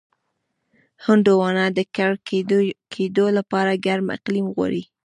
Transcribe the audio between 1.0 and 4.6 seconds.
هندوانه د کر کېدو لپاره ګرم اقلیم